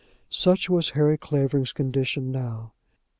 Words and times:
Such 0.31 0.67
was 0.67 0.89
Harry 0.97 1.15
Clavering's 1.15 1.73
condition 1.73 2.31
now. 2.31 2.73